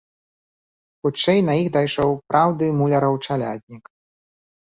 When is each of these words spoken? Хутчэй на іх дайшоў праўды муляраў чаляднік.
Хутчэй 1.07 1.43
на 1.49 1.53
іх 1.63 1.67
дайшоў 1.75 2.15
праўды 2.33 2.71
муляраў 2.79 3.13
чаляднік. 3.25 3.85